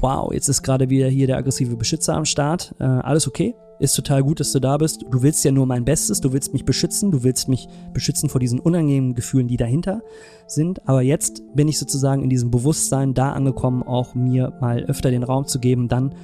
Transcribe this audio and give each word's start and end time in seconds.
wow, 0.00 0.32
jetzt 0.32 0.48
ist 0.48 0.62
gerade 0.62 0.88
wieder 0.88 1.08
hier 1.08 1.26
der 1.26 1.36
aggressive 1.36 1.76
Beschützer 1.76 2.14
am 2.14 2.24
Start. 2.24 2.74
Äh, 2.78 2.84
alles 2.84 3.28
okay, 3.28 3.54
ist 3.78 3.94
total 3.94 4.22
gut, 4.22 4.40
dass 4.40 4.52
du 4.52 4.60
da 4.60 4.76
bist. 4.76 5.04
Du 5.10 5.22
willst 5.22 5.44
ja 5.44 5.52
nur 5.52 5.66
mein 5.66 5.84
Bestes, 5.84 6.20
du 6.20 6.32
willst 6.32 6.52
mich 6.52 6.64
beschützen, 6.64 7.10
du 7.10 7.22
willst 7.22 7.48
mich 7.48 7.68
beschützen 7.92 8.28
vor 8.28 8.40
diesen 8.40 8.60
unangenehmen 8.60 9.14
Gefühlen, 9.14 9.48
die 9.48 9.56
dahinter 9.56 10.02
sind. 10.46 10.86
Aber 10.88 11.02
jetzt 11.02 11.42
bin 11.54 11.68
ich 11.68 11.78
sozusagen 11.78 12.22
in 12.22 12.30
diesem 12.30 12.50
Bewusstsein 12.50 13.14
da 13.14 13.32
angekommen, 13.32 13.82
auch 13.82 14.14
mir 14.14 14.52
mal 14.60 14.84
öfter 14.84 15.10
den 15.10 15.22
Raum 15.22 15.46
zu 15.46 15.58
geben, 15.58 15.88
dann 15.88 16.14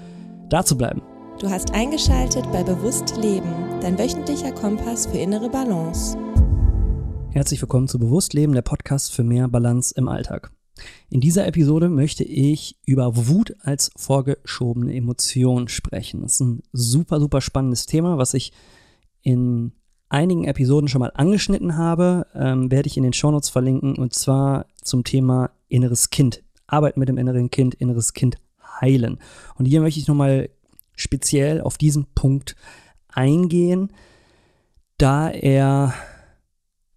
da 0.48 0.64
zu 0.64 0.76
bleiben. 0.76 1.02
Du 1.38 1.50
hast 1.50 1.74
eingeschaltet 1.74 2.50
bei 2.52 2.62
Bewusst 2.62 3.16
Leben, 3.20 3.52
dein 3.82 3.98
wöchentlicher 3.98 4.52
Kompass 4.52 5.06
für 5.06 5.18
innere 5.18 5.50
Balance. 5.50 6.16
Herzlich 7.30 7.60
willkommen 7.60 7.88
zu 7.88 7.98
Bewusst 7.98 8.32
Leben, 8.32 8.54
der 8.54 8.62
Podcast 8.62 9.12
für 9.12 9.22
mehr 9.22 9.48
Balance 9.48 9.92
im 9.94 10.08
Alltag. 10.08 10.55
In 11.08 11.20
dieser 11.20 11.46
Episode 11.46 11.88
möchte 11.88 12.24
ich 12.24 12.76
über 12.84 13.28
Wut 13.28 13.54
als 13.60 13.90
vorgeschobene 13.96 14.94
Emotion 14.94 15.68
sprechen. 15.68 16.22
Das 16.22 16.34
ist 16.34 16.40
ein 16.40 16.62
super, 16.72 17.20
super 17.20 17.40
spannendes 17.40 17.86
Thema, 17.86 18.18
was 18.18 18.34
ich 18.34 18.52
in 19.22 19.72
einigen 20.08 20.44
Episoden 20.44 20.88
schon 20.88 21.00
mal 21.00 21.12
angeschnitten 21.14 21.76
habe, 21.76 22.26
ähm, 22.34 22.70
werde 22.70 22.86
ich 22.88 22.96
in 22.96 23.02
den 23.02 23.12
Shownotes 23.12 23.48
verlinken 23.48 23.96
und 23.96 24.14
zwar 24.14 24.66
zum 24.82 25.04
Thema 25.04 25.50
inneres 25.68 26.10
Kind. 26.10 26.42
Arbeit 26.66 26.96
mit 26.96 27.08
dem 27.08 27.18
inneren 27.18 27.50
Kind, 27.50 27.74
inneres 27.74 28.12
Kind 28.12 28.36
heilen. 28.80 29.18
Und 29.56 29.66
hier 29.66 29.80
möchte 29.80 30.00
ich 30.00 30.08
nochmal 30.08 30.50
speziell 30.96 31.60
auf 31.60 31.78
diesen 31.78 32.06
Punkt 32.14 32.56
eingehen, 33.08 33.92
da 34.98 35.30
er 35.30 35.94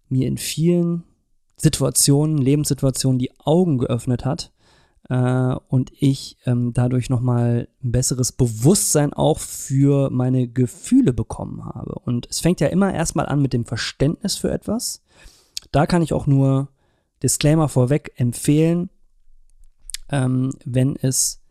mir 0.08 0.26
in 0.26 0.38
vielen 0.38 1.04
Situationen, 1.60 2.38
Lebenssituationen 2.38 3.18
die 3.18 3.32
Augen 3.38 3.78
geöffnet 3.78 4.24
hat 4.24 4.52
äh, 5.10 5.54
und 5.68 5.92
ich 5.98 6.38
ähm, 6.46 6.72
dadurch 6.72 7.10
nochmal 7.10 7.68
ein 7.82 7.92
besseres 7.92 8.32
Bewusstsein 8.32 9.12
auch 9.12 9.38
für 9.38 10.08
meine 10.10 10.48
Gefühle 10.48 11.12
bekommen 11.12 11.64
habe. 11.64 11.94
Und 11.96 12.26
es 12.30 12.40
fängt 12.40 12.60
ja 12.60 12.68
immer 12.68 12.94
erstmal 12.94 13.26
an 13.26 13.42
mit 13.42 13.52
dem 13.52 13.66
Verständnis 13.66 14.36
für 14.36 14.50
etwas. 14.50 15.02
Da 15.70 15.86
kann 15.86 16.02
ich 16.02 16.14
auch 16.14 16.26
nur 16.26 16.68
Disclaimer 17.22 17.68
vorweg 17.68 18.12
empfehlen, 18.16 18.88
ähm, 20.08 20.52
wenn 20.64 20.96
es 20.96 21.42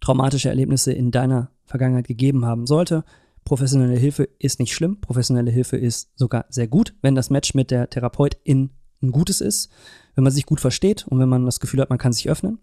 traumatische 0.00 0.50
Erlebnisse 0.50 0.92
in 0.92 1.10
deiner 1.10 1.50
Vergangenheit 1.64 2.08
gegeben 2.08 2.44
haben 2.44 2.66
sollte. 2.66 3.04
Professionelle 3.44 3.96
Hilfe 3.96 4.28
ist 4.38 4.60
nicht 4.60 4.74
schlimm. 4.74 5.00
Professionelle 5.00 5.50
Hilfe 5.50 5.78
ist 5.78 6.10
sogar 6.16 6.44
sehr 6.50 6.68
gut, 6.68 6.94
wenn 7.00 7.14
das 7.14 7.30
Match 7.30 7.54
mit 7.54 7.70
der 7.70 7.88
Therapeutin 7.88 8.70
ein 9.02 9.12
gutes 9.12 9.40
ist, 9.40 9.70
wenn 10.14 10.24
man 10.24 10.32
sich 10.32 10.46
gut 10.46 10.60
versteht 10.60 11.06
und 11.08 11.18
wenn 11.18 11.28
man 11.28 11.44
das 11.46 11.60
Gefühl 11.60 11.80
hat, 11.80 11.90
man 11.90 11.98
kann 11.98 12.12
sich 12.12 12.28
öffnen. 12.28 12.58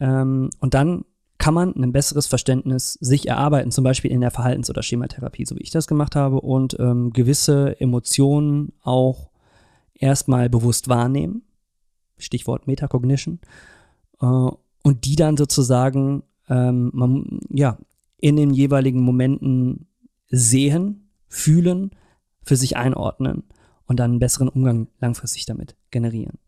Ähm, 0.00 0.50
und 0.60 0.74
dann 0.74 1.04
kann 1.38 1.54
man 1.54 1.74
ein 1.74 1.92
besseres 1.92 2.26
Verständnis 2.26 2.94
sich 2.94 3.28
erarbeiten, 3.28 3.72
zum 3.72 3.84
Beispiel 3.84 4.10
in 4.10 4.20
der 4.20 4.30
Verhaltens- 4.30 4.70
oder 4.70 4.82
Schematherapie, 4.82 5.44
so 5.44 5.56
wie 5.56 5.62
ich 5.62 5.70
das 5.70 5.86
gemacht 5.86 6.14
habe, 6.14 6.40
und 6.40 6.76
ähm, 6.78 7.12
gewisse 7.12 7.80
Emotionen 7.80 8.72
auch 8.82 9.30
erstmal 9.94 10.48
bewusst 10.48 10.88
wahrnehmen. 10.88 11.42
Stichwort 12.16 12.66
Metacognition. 12.66 13.40
Äh, 14.20 14.26
und 14.26 15.04
die 15.04 15.16
dann 15.16 15.36
sozusagen 15.36 16.22
ähm, 16.48 16.90
man, 16.94 17.40
ja, 17.50 17.78
in 18.18 18.36
den 18.36 18.50
jeweiligen 18.50 19.00
Momenten 19.00 19.86
sehen, 20.28 21.08
fühlen, 21.28 21.90
für 22.44 22.56
sich 22.56 22.76
einordnen 22.76 23.44
und 23.92 24.00
dann 24.00 24.12
einen 24.12 24.20
besseren 24.20 24.48
Umgang 24.48 24.88
langfristig 25.00 25.44
damit 25.44 25.76
generieren. 25.90 26.38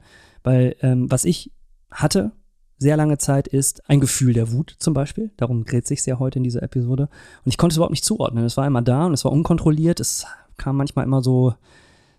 Weil 0.42 0.76
ähm, 0.80 1.10
was 1.10 1.26
ich 1.26 1.52
hatte 1.90 2.32
sehr 2.78 2.96
lange 2.96 3.18
Zeit 3.18 3.46
ist 3.46 3.88
ein 3.88 4.00
Gefühl 4.00 4.32
der 4.32 4.50
Wut 4.50 4.76
zum 4.78 4.94
Beispiel. 4.94 5.30
Darum 5.36 5.66
dreht 5.66 5.86
sich 5.86 6.04
ja 6.06 6.18
heute 6.18 6.38
in 6.38 6.42
dieser 6.42 6.62
Episode. 6.62 7.02
Und 7.44 7.50
ich 7.50 7.58
konnte 7.58 7.74
es 7.74 7.76
überhaupt 7.76 7.92
nicht 7.92 8.04
zuordnen. 8.04 8.44
Es 8.44 8.56
war 8.56 8.66
immer 8.66 8.80
da 8.80 9.04
und 9.04 9.12
es 9.12 9.26
war 9.26 9.32
unkontrolliert. 9.32 10.00
Es 10.00 10.26
kam 10.56 10.76
manchmal 10.76 11.04
immer 11.04 11.22
so 11.22 11.54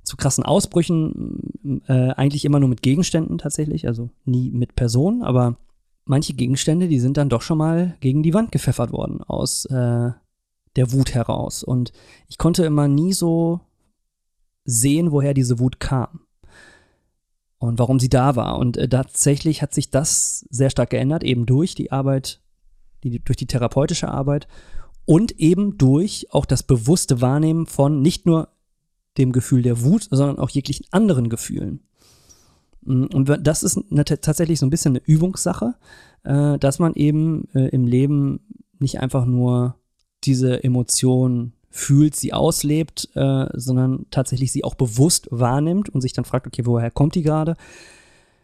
zu 0.04 0.16
krassen 0.16 0.46
Ausbrüchen, 0.46 1.82
äh, 1.88 2.12
eigentlich 2.12 2.46
immer 2.46 2.60
nur 2.60 2.70
mit 2.70 2.84
Gegenständen 2.84 3.40
tatsächlich, 3.40 3.88
also 3.88 4.12
nie 4.26 4.52
mit 4.52 4.76
Personen, 4.76 5.24
aber 5.24 5.58
manche 6.06 6.34
Gegenstände, 6.34 6.88
die 6.88 7.00
sind 7.00 7.18
dann 7.18 7.30
doch 7.30 7.42
schon 7.42 7.58
mal 7.58 7.96
gegen 8.00 8.22
die 8.22 8.36
Wand 8.36 8.52
gepfeffert 8.52 8.92
worden 8.92 9.24
aus 9.24 9.66
äh, 9.66 10.12
der 10.76 10.92
Wut 10.92 11.16
heraus. 11.16 11.64
Und 11.64 11.92
ich 12.28 12.38
konnte 12.38 12.66
immer 12.66 12.88
nie 12.88 13.14
so 13.14 13.62
sehen, 14.66 15.12
woher 15.12 15.34
diese 15.34 15.60
Wut 15.60 15.80
kam 15.80 16.22
und 17.60 17.80
warum 17.80 18.00
sie 18.00 18.10
da 18.10 18.36
war. 18.36 18.58
Und 18.58 18.78
äh, 18.78 18.90
tatsächlich 18.90 19.62
hat 19.62 19.74
sich 19.74 19.90
das 19.90 20.46
sehr 20.50 20.70
stark 20.70 20.90
geändert, 20.90 21.24
eben 21.24 21.46
durch 21.46 21.76
die 21.76 21.92
Arbeit, 21.92 22.42
die, 23.04 23.24
durch 23.24 23.38
die 23.38 23.48
therapeutische 23.48 24.10
Arbeit 24.10 24.48
und 25.06 25.40
eben 25.40 25.78
durch 25.78 26.28
auch 26.32 26.46
das 26.46 26.64
bewusste 26.64 27.22
Wahrnehmen 27.22 27.68
von 27.68 28.02
nicht 28.02 28.26
nur 28.26 28.50
dem 29.18 29.32
Gefühl 29.32 29.62
der 29.62 29.84
Wut, 29.84 30.08
sondern 30.10 30.40
auch 30.40 30.50
jeglichen 30.50 30.88
anderen 30.92 31.30
Gefühlen. 31.30 31.82
Mm, 32.82 33.06
und 33.14 33.40
das 33.42 33.64
ist 33.64 33.80
eine, 33.92 34.04
tatsächlich 34.04 34.60
so 34.60 34.66
ein 34.66 34.72
bisschen 34.72 34.94
eine 34.94 35.06
Übungssache, 35.06 35.76
äh, 36.24 36.58
dass 36.58 36.80
man 36.80 36.94
eben 36.96 37.48
äh, 37.54 37.70
im 37.70 37.86
Leben 37.86 38.40
nicht 38.80 39.00
einfach 39.00 39.26
nur 39.26 39.76
diese 40.24 40.64
Emotion 40.64 41.54
fühlt, 41.76 42.16
sie 42.16 42.32
auslebt, 42.32 43.10
äh, 43.16 43.48
sondern 43.54 44.06
tatsächlich 44.10 44.54
sie 44.54 44.64
auch 44.64 44.76
bewusst 44.76 45.28
wahrnimmt 45.30 45.90
und 45.90 46.00
sich 46.00 46.14
dann 46.14 46.24
fragt, 46.24 46.48
okay, 46.48 46.66
woher 46.66 46.90
kommt 46.90 47.16
die 47.16 47.22
gerade? 47.22 47.58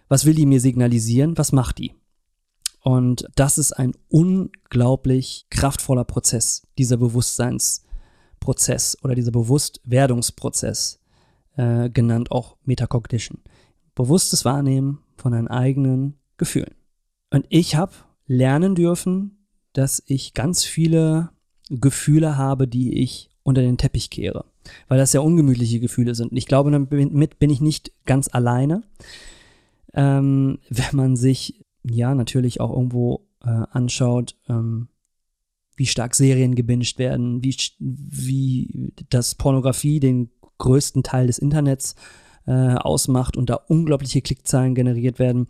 Was 0.10 0.26
will 0.26 0.34
die 0.34 0.46
mir 0.46 0.60
signalisieren? 0.60 1.38
Was 1.38 1.54
macht 1.54 1.78
die? 1.78 1.94
Und 2.84 3.26
das 3.36 3.58
ist 3.58 3.72
ein 3.72 3.94
unglaublich 4.10 5.46
kraftvoller 5.50 6.04
Prozess, 6.04 6.68
dieser 6.78 6.98
Bewusstseinsprozess 6.98 8.98
oder 9.02 9.16
dieser 9.16 9.32
Bewusstwerdungsprozess, 9.32 11.00
äh, 11.56 11.90
genannt 11.90 12.32
auch 12.32 12.58
Metacognition. 12.66 13.40
Bewusstes 13.96 14.44
Wahrnehmen 14.44 15.00
von 15.16 15.32
deinen 15.32 15.48
eigenen 15.48 16.20
Gefühlen. 16.36 16.76
Und 17.30 17.46
ich 17.48 17.78
habe 17.78 17.94
lernen 18.26 18.76
dürfen, 18.76 19.48
dass 19.72 20.04
ich 20.06 20.34
ganz 20.34 20.66
viele 20.66 21.30
Gefühle 21.72 22.38
habe, 22.38 22.68
die 22.68 23.00
ich 23.00 23.30
unter 23.44 23.62
den 23.62 23.78
Teppich 23.78 24.10
kehre. 24.10 24.46
Weil 24.88 24.98
das 24.98 25.14
ja 25.14 25.22
ungemütliche 25.22 25.80
Gefühle 25.80 26.14
sind. 26.14 26.34
Ich 26.34 26.46
glaube, 26.46 26.70
damit 26.70 27.40
bin 27.40 27.50
ich 27.50 27.62
nicht 27.62 27.92
ganz 28.06 28.30
alleine. 28.32 28.84
Ähm, 29.94 30.60
wenn 30.70 30.96
man 30.96 31.16
sich 31.16 31.66
ja 31.84 32.14
natürlich 32.14 32.62
auch 32.62 32.72
irgendwo 32.72 33.26
äh, 33.44 33.50
anschaut, 33.72 34.36
ähm, 34.48 34.88
wie 35.76 35.88
stark 35.88 36.14
Serien 36.14 36.54
gebinged 36.54 37.00
werden, 37.00 37.44
wie, 37.44 37.56
wie 37.80 38.94
das 39.10 39.36
Pornografie 39.36 40.00
den 40.00 40.30
größten 40.60 41.02
Teil 41.02 41.28
des 41.28 41.40
Internets 41.40 41.96
äh, 42.46 42.52
ausmacht 42.52 43.36
und 43.36 43.50
da 43.50 43.56
unglaubliche 43.56 44.22
Klickzahlen 44.22 44.76
generiert 44.76 45.18
werden 45.18 45.48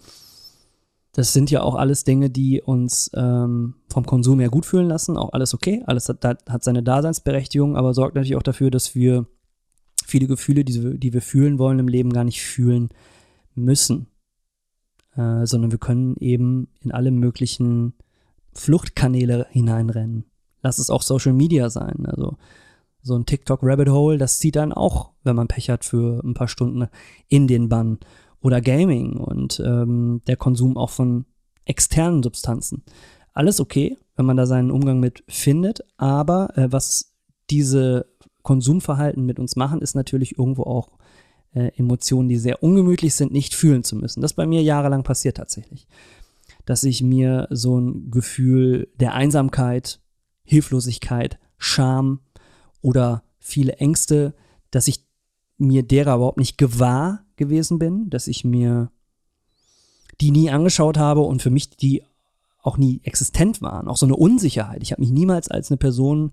das 1.14 1.34
sind 1.34 1.52
ja 1.52 1.62
auch 1.62 1.76
alles 1.76 2.04
Dinge, 2.04 2.30
die 2.30 2.62
uns 2.62 3.12
ähm, 3.16 3.76
vom 3.90 4.06
Konsum 4.06 4.40
her 4.40 4.50
gut 4.50 4.66
fühlen 4.66 4.88
lassen. 4.88 5.18
Auch 5.18 5.34
alles 5.34 5.54
okay, 5.54 5.84
alles 5.86 6.08
hat, 6.08 6.24
hat 6.24 6.64
seine 6.64 6.84
Daseinsberechtigung, 6.84 7.76
aber 7.76 7.94
sorgt 7.94 8.16
natürlich 8.16 8.38
auch 8.38 8.44
dafür, 8.44 8.72
dass 8.72 8.96
wir 8.96 9.26
viele 10.06 10.28
Gefühle, 10.28 10.64
die, 10.64 10.98
die 10.98 11.14
wir 11.14 11.22
fühlen 11.22 11.60
wollen 11.60 11.80
im 11.80 11.90
Leben, 11.90 12.14
gar 12.14 12.24
nicht 12.24 12.42
fühlen 12.42 12.90
müssen. 13.56 14.08
Äh, 15.16 15.46
sondern 15.46 15.72
wir 15.72 15.80
können 15.80 16.16
eben 16.20 16.70
in 16.80 16.94
alle 16.94 17.12
möglichen 17.12 17.94
Fluchtkanäle 18.54 19.48
hineinrennen. 19.50 20.26
Lass 20.62 20.80
es 20.80 20.90
auch 20.90 21.02
Social 21.02 21.34
Media 21.34 21.70
sein. 21.70 22.06
Also 22.06 22.38
so 23.02 23.16
ein 23.16 23.26
TikTok-Rabbit 23.26 23.90
Hole, 23.90 24.18
das 24.18 24.40
zieht 24.40 24.56
dann 24.56 24.72
auch, 24.72 25.12
wenn 25.24 25.36
man 25.36 25.48
Pech 25.48 25.70
hat, 25.70 25.84
für 25.84 26.24
ein 26.24 26.36
paar 26.36 26.48
Stunden 26.48 26.88
in 27.28 27.48
den 27.48 27.68
Bann 27.68 28.00
oder 28.41 28.62
Gaming 28.62 29.18
und 29.18 29.62
ähm, 29.66 30.22
der 30.28 30.35
Konsum 30.35 30.78
auch 30.78 30.90
von 30.90 31.25
externen 31.66 32.24
Substanzen. 32.24 32.84
Alles 33.34 33.59
okay, 33.59 33.97
wenn 34.16 34.26
man 34.26 34.38
da 34.38 34.46
seinen 34.46 34.72
Umgang 34.72 34.99
mit 34.99 35.23
findet, 35.28 35.82
aber 35.97 36.58
äh, 36.58 36.72
was 36.72 37.14
diese 37.49 38.08
Konsumverhalten 38.41 39.26
mit 39.26 39.40
uns 39.40 39.55
machen, 39.55 39.82
ist 39.82 39.96
natürlich 39.96 40.38
irgendwo 40.38 40.64
auch 40.64 40.97
äh, 41.53 41.72
Emotionen, 41.78 42.29
die 42.29 42.38
sehr 42.38 42.64
ungemütlich 42.64 43.14
sind, 43.14 43.32
nicht 43.32 43.53
fühlen 43.53 43.84
zu 43.84 43.96
müssen. 43.96 44.22
Das 44.22 44.34
bei 44.34 44.46
mir 44.46 44.64
jahrelang 44.64 45.03
passiert 45.03 45.37
tatsächlich. 45.37 45.87
Dass 46.66 46.84
ich 46.84 47.02
mir 47.02 47.47
so 47.52 47.79
ein 47.79 48.11
Gefühl 48.11 48.90
der 48.99 49.14
Einsamkeit, 49.14 50.02
Hilflosigkeit, 50.44 51.40
Scham 51.58 52.20
oder 52.82 53.23
viele 53.40 53.73
Ängste, 53.73 54.34
dass 54.72 54.87
ich 54.87 55.05
mir 55.58 55.84
derer 55.84 56.16
überhaupt 56.16 56.40
nicht 56.40 56.58
gewahr 56.58 57.26
gewesen 57.41 57.79
bin, 57.79 58.09
dass 58.09 58.28
ich 58.28 58.46
mir 58.46 58.91
die 60.22 60.32
nie 60.32 60.52
angeschaut 60.52 60.97
habe 60.97 61.22
und 61.22 61.41
für 61.41 61.49
mich 61.49 61.72
die 61.72 62.03
auch 62.61 62.78
nie 62.78 63.02
existent 63.03 63.61
waren. 63.61 63.88
Auch 63.88 63.97
so 63.97 64.05
eine 64.05 64.16
Unsicherheit. 64.16 64.84
Ich 64.84 64.91
habe 64.91 65.02
mich 65.02 65.09
niemals 65.09 65.49
als 65.49 65.72
eine 65.72 65.78
Person 65.78 66.32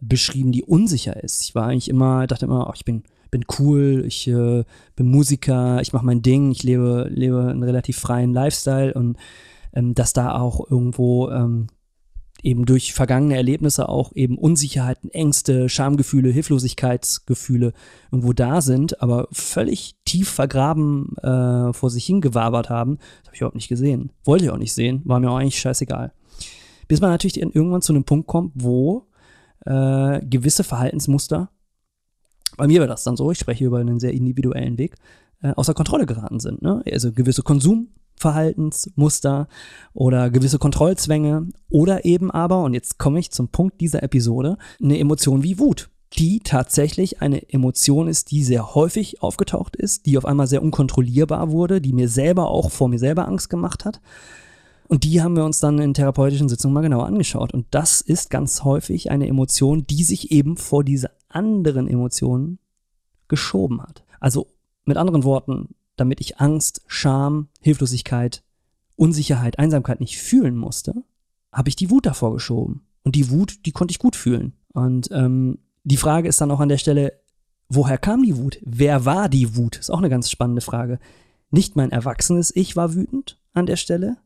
beschrieben, 0.00 0.52
die 0.52 0.62
unsicher 0.62 1.22
ist. 1.22 1.42
Ich 1.42 1.54
war 1.54 1.68
eigentlich 1.68 1.88
immer, 1.88 2.26
dachte 2.26 2.44
immer, 2.44 2.68
oh, 2.68 2.72
ich 2.74 2.84
bin, 2.84 3.02
bin 3.30 3.44
cool, 3.58 4.04
ich 4.06 4.28
äh, 4.28 4.64
bin 4.94 5.10
Musiker, 5.10 5.80
ich 5.80 5.94
mache 5.94 6.04
mein 6.04 6.20
Ding, 6.20 6.50
ich 6.50 6.62
lebe, 6.62 7.08
lebe 7.10 7.46
einen 7.46 7.62
relativ 7.62 7.98
freien 7.98 8.34
Lifestyle 8.34 8.92
und 8.92 9.16
ähm, 9.72 9.94
dass 9.94 10.12
da 10.12 10.38
auch 10.38 10.70
irgendwo 10.70 11.30
ähm, 11.30 11.68
eben 12.44 12.66
durch 12.66 12.92
vergangene 12.92 13.36
Erlebnisse 13.36 13.88
auch 13.88 14.12
eben 14.14 14.36
Unsicherheiten, 14.36 15.10
Ängste, 15.10 15.68
Schamgefühle, 15.68 16.30
Hilflosigkeitsgefühle 16.30 17.72
irgendwo 18.12 18.32
da 18.34 18.60
sind, 18.60 19.00
aber 19.02 19.28
völlig 19.32 19.96
tief 20.04 20.28
vergraben 20.28 21.16
äh, 21.18 21.72
vor 21.72 21.90
sich 21.90 22.04
hingewabert 22.04 22.68
haben. 22.68 22.98
Das 22.98 23.28
habe 23.28 23.34
ich 23.34 23.40
überhaupt 23.40 23.56
nicht 23.56 23.68
gesehen. 23.68 24.12
Wollte 24.24 24.44
ich 24.44 24.50
auch 24.50 24.58
nicht 24.58 24.74
sehen, 24.74 25.00
war 25.04 25.20
mir 25.20 25.30
auch 25.30 25.38
eigentlich 25.38 25.58
scheißegal. 25.58 26.12
Bis 26.86 27.00
man 27.00 27.10
natürlich 27.10 27.40
irgendwann 27.40 27.82
zu 27.82 27.94
einem 27.94 28.04
Punkt 28.04 28.26
kommt, 28.26 28.52
wo 28.54 29.06
äh, 29.64 30.20
gewisse 30.26 30.64
Verhaltensmuster, 30.64 31.50
bei 32.58 32.66
mir 32.66 32.80
war 32.80 32.86
das 32.86 33.04
dann 33.04 33.16
so, 33.16 33.30
ich 33.30 33.38
spreche 33.38 33.64
über 33.64 33.78
einen 33.78 33.98
sehr 33.98 34.12
individuellen 34.12 34.76
Weg, 34.76 34.96
äh, 35.42 35.52
außer 35.52 35.72
Kontrolle 35.72 36.04
geraten 36.04 36.40
sind. 36.40 36.60
Ne? 36.60 36.82
Also 36.90 37.10
gewisse 37.10 37.42
Konsum, 37.42 37.88
Verhaltensmuster 38.16 39.48
oder 39.92 40.30
gewisse 40.30 40.58
Kontrollzwänge 40.58 41.48
oder 41.70 42.04
eben 42.04 42.30
aber, 42.30 42.62
und 42.62 42.74
jetzt 42.74 42.98
komme 42.98 43.18
ich 43.18 43.30
zum 43.30 43.48
Punkt 43.48 43.80
dieser 43.80 44.02
Episode, 44.02 44.56
eine 44.82 44.98
Emotion 44.98 45.42
wie 45.42 45.58
Wut, 45.58 45.90
die 46.16 46.40
tatsächlich 46.40 47.20
eine 47.22 47.48
Emotion 47.50 48.08
ist, 48.08 48.30
die 48.30 48.44
sehr 48.44 48.74
häufig 48.74 49.22
aufgetaucht 49.22 49.76
ist, 49.76 50.06
die 50.06 50.16
auf 50.16 50.24
einmal 50.24 50.46
sehr 50.46 50.62
unkontrollierbar 50.62 51.50
wurde, 51.50 51.80
die 51.80 51.92
mir 51.92 52.08
selber 52.08 52.48
auch 52.50 52.70
vor 52.70 52.88
mir 52.88 52.98
selber 52.98 53.26
Angst 53.26 53.50
gemacht 53.50 53.84
hat. 53.84 54.00
Und 54.86 55.04
die 55.04 55.22
haben 55.22 55.36
wir 55.36 55.44
uns 55.44 55.60
dann 55.60 55.78
in 55.78 55.94
therapeutischen 55.94 56.48
Sitzungen 56.48 56.74
mal 56.74 56.82
genauer 56.82 57.06
angeschaut. 57.06 57.52
Und 57.52 57.66
das 57.70 58.00
ist 58.00 58.30
ganz 58.30 58.64
häufig 58.64 59.10
eine 59.10 59.26
Emotion, 59.26 59.86
die 59.86 60.04
sich 60.04 60.30
eben 60.30 60.56
vor 60.56 60.84
diese 60.84 61.10
anderen 61.28 61.88
Emotionen 61.88 62.58
geschoben 63.28 63.82
hat. 63.82 64.04
Also 64.20 64.48
mit 64.84 64.96
anderen 64.96 65.24
Worten, 65.24 65.74
damit 65.96 66.20
ich 66.20 66.40
Angst, 66.40 66.82
Scham, 66.86 67.48
Hilflosigkeit, 67.60 68.42
Unsicherheit, 68.96 69.58
Einsamkeit 69.58 70.00
nicht 70.00 70.18
fühlen 70.18 70.56
musste, 70.56 70.94
habe 71.52 71.68
ich 71.68 71.76
die 71.76 71.90
Wut 71.90 72.06
davor 72.06 72.32
geschoben. 72.32 72.86
Und 73.02 73.16
die 73.16 73.30
Wut, 73.30 73.66
die 73.66 73.72
konnte 73.72 73.92
ich 73.92 73.98
gut 73.98 74.16
fühlen. 74.16 74.54
Und 74.72 75.08
ähm, 75.12 75.58
die 75.84 75.96
Frage 75.96 76.28
ist 76.28 76.40
dann 76.40 76.50
auch 76.50 76.60
an 76.60 76.68
der 76.68 76.78
Stelle, 76.78 77.20
woher 77.68 77.98
kam 77.98 78.22
die 78.22 78.36
Wut? 78.36 78.58
Wer 78.62 79.04
war 79.04 79.28
die 79.28 79.56
Wut? 79.56 79.76
Ist 79.76 79.90
auch 79.90 79.98
eine 79.98 80.08
ganz 80.08 80.30
spannende 80.30 80.62
Frage. 80.62 80.98
Nicht 81.50 81.76
mein 81.76 81.92
erwachsenes 81.92 82.54
Ich 82.54 82.76
war 82.76 82.94
wütend 82.94 83.40
an 83.52 83.66
der 83.66 83.76
Stelle, 83.76 84.16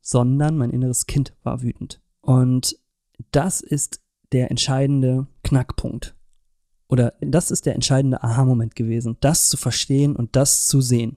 sondern 0.00 0.56
mein 0.56 0.70
inneres 0.70 1.06
Kind 1.06 1.34
war 1.42 1.62
wütend. 1.62 2.00
Und 2.20 2.78
das 3.32 3.60
ist 3.60 4.00
der 4.32 4.50
entscheidende 4.50 5.26
Knackpunkt 5.42 6.14
oder 6.90 7.14
das 7.20 7.50
ist 7.50 7.66
der 7.66 7.74
entscheidende 7.74 8.22
Aha-Moment 8.22 8.74
gewesen, 8.74 9.16
das 9.20 9.48
zu 9.48 9.56
verstehen 9.56 10.16
und 10.16 10.34
das 10.36 10.66
zu 10.66 10.80
sehen. 10.80 11.16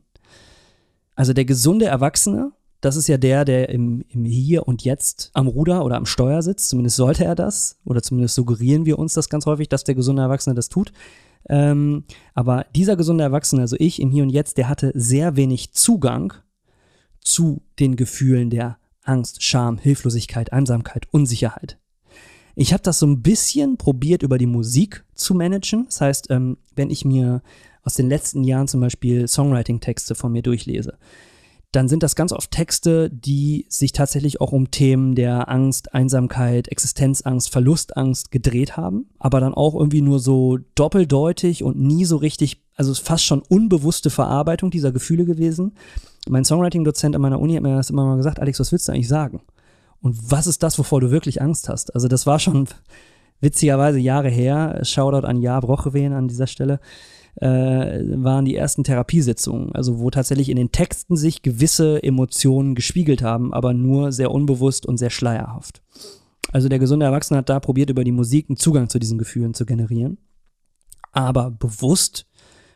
Also 1.16 1.34
der 1.34 1.46
gesunde 1.46 1.86
Erwachsene, 1.86 2.52
das 2.82 2.96
ist 2.96 3.08
ja 3.08 3.18
der, 3.18 3.46
der 3.46 3.70
im, 3.70 4.04
im 4.10 4.26
Hier 4.26 4.68
und 4.68 4.84
Jetzt 4.84 5.32
am 5.34 5.48
Ruder 5.48 5.84
oder 5.86 5.96
am 5.96 6.06
Steuer 6.06 6.42
sitzt. 6.42 6.70
Zumindest 6.70 6.98
sollte 6.98 7.24
er 7.24 7.36
das. 7.36 7.78
Oder 7.86 8.02
zumindest 8.02 8.36
suggerieren 8.36 8.86
wir 8.86 9.00
uns 9.00 9.14
das 9.14 9.30
ganz 9.30 9.46
häufig, 9.46 9.70
dass 9.70 9.84
der 9.84 9.96
gesunde 9.96 10.22
Erwachsene 10.22 10.54
das 10.56 10.70
tut. 10.70 10.92
Ähm, 11.50 12.04
aber 12.34 12.66
dieser 12.76 12.96
gesunde 12.96 13.24
Erwachsene, 13.24 13.62
also 13.62 13.76
ich 13.80 14.02
im 14.02 14.12
Hier 14.12 14.24
und 14.24 14.30
Jetzt, 14.30 14.58
der 14.58 14.70
hatte 14.70 14.92
sehr 14.96 15.36
wenig 15.36 15.74
Zugang 15.74 16.34
zu 17.22 17.62
den 17.80 17.96
Gefühlen 17.96 18.50
der 18.50 18.78
Angst, 19.04 19.44
Scham, 19.44 19.78
Hilflosigkeit, 19.78 20.52
Einsamkeit, 20.52 21.08
Unsicherheit. 21.12 21.78
Ich 22.56 22.72
habe 22.74 22.84
das 22.84 23.00
so 23.00 23.08
ein 23.08 23.22
bisschen 23.22 23.78
probiert, 23.78 24.24
über 24.24 24.38
die 24.38 24.46
Musik 24.46 25.04
zu 25.16 25.34
managen. 25.34 25.86
Das 25.86 26.02
heißt, 26.02 26.28
ähm, 26.30 26.58
wenn 26.76 26.92
ich 26.92 27.04
mir 27.04 27.42
aus 27.84 27.96
den 27.96 28.10
letzten 28.10 28.44
Jahren 28.44 28.68
zum 28.68 28.82
Beispiel 28.82 29.28
Songwriting-Texte 29.28 30.16
von 30.16 30.32
mir 30.32 30.44
durchlese, 30.44 30.98
dann 31.72 31.90
sind 31.90 32.04
das 32.04 32.16
ganz 32.16 32.32
oft 32.32 32.52
Texte, 32.52 33.10
die 33.10 33.66
sich 33.68 33.94
tatsächlich 33.94 34.40
auch 34.40 34.52
um 34.52 34.70
Themen 34.70 35.16
der 35.16 35.50
Angst, 35.50 35.96
Einsamkeit, 35.96 36.68
Existenzangst, 36.68 37.50
Verlustangst 37.50 38.30
gedreht 38.30 38.78
haben, 38.78 39.10
aber 39.18 39.40
dann 39.40 39.56
auch 39.56 39.74
irgendwie 39.74 40.02
nur 40.02 40.20
so 40.20 40.60
doppeldeutig 40.76 41.64
und 41.64 41.80
nie 41.80 42.06
so 42.06 42.18
richtig, 42.18 42.62
also 42.76 42.94
fast 42.94 43.26
schon 43.26 43.42
unbewusste 43.42 44.12
Verarbeitung 44.12 44.70
dieser 44.70 44.92
Gefühle 44.92 45.26
gewesen. 45.26 45.74
Mein 46.30 46.46
Songwriting-Dozent 46.46 47.16
an 47.16 47.22
meiner 47.24 47.40
Uni 47.40 47.56
hat 47.56 47.64
mir 47.64 47.76
das 47.76 47.90
immer 47.90 48.06
mal 48.06 48.18
gesagt, 48.18 48.40
Alex, 48.40 48.60
was 48.60 48.72
willst 48.72 48.88
du 48.88 48.92
eigentlich 48.92 49.08
sagen? 49.08 49.42
Und 50.04 50.32
was 50.32 50.48
ist 50.48 50.62
das, 50.62 50.78
wovor 50.78 51.00
du 51.00 51.12
wirklich 51.12 51.42
Angst 51.42 51.70
hast? 51.70 51.96
Also 51.96 52.10
das 52.10 52.26
war 52.26 52.38
schon 52.38 52.68
witzigerweise 53.40 54.00
Jahre 54.00 54.30
her. 54.30 54.82
Shoutout 54.84 55.26
an 55.26 55.42
Jahr 55.42 55.62
Brochewehen 55.62 56.12
an 56.12 56.28
dieser 56.28 56.46
Stelle. 56.46 56.82
Äh, 57.36 57.48
waren 57.48 58.46
die 58.46 58.56
ersten 58.56 58.84
Therapiesitzungen, 58.84 59.74
also 59.74 60.00
wo 60.00 60.12
tatsächlich 60.12 60.50
in 60.50 60.58
den 60.58 60.72
Texten 60.72 61.16
sich 61.16 61.42
gewisse 61.42 62.04
Emotionen 62.04 62.76
gespiegelt 62.76 63.24
haben, 63.24 63.56
aber 63.56 63.74
nur 63.74 64.12
sehr 64.12 64.30
unbewusst 64.30 64.86
und 64.86 64.98
sehr 64.98 65.10
schleierhaft. 65.10 65.82
Also 66.52 66.70
der 66.70 66.78
gesunde 66.78 67.08
Erwachsene 67.08 67.40
hat 67.40 67.50
da 67.50 67.60
probiert, 67.60 67.90
über 67.90 68.04
die 68.04 68.12
Musik 68.12 68.50
einen 68.50 68.58
Zugang 68.58 68.88
zu 68.90 69.00
diesen 69.00 69.18
Gefühlen 69.18 69.56
zu 69.56 69.66
generieren. 69.66 70.20
Aber 71.12 71.50
bewusst 71.50 72.28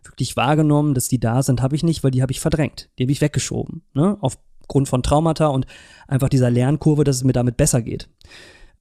wirklich 0.04 0.36
wahrgenommen, 0.38 0.96
dass 0.96 1.08
die 1.08 1.20
da 1.20 1.44
sind, 1.44 1.62
habe 1.62 1.76
ich 1.76 1.84
nicht, 1.84 2.04
weil 2.04 2.12
die 2.12 2.24
habe 2.24 2.32
ich 2.32 2.40
verdrängt. 2.40 2.90
Die 2.98 3.04
habe 3.04 3.12
ich 3.12 3.22
weggeschoben. 3.22 3.84
Ne? 3.94 4.18
Auf 4.22 4.40
Grund 4.68 4.88
von 4.88 5.04
Traumata 5.04 5.48
und 5.48 5.66
einfach 6.08 6.30
dieser 6.30 6.50
Lernkurve, 6.50 7.04
dass 7.04 7.18
es 7.18 7.24
mir 7.24 7.34
damit 7.34 7.58
besser 7.58 7.82
geht. 7.82 8.10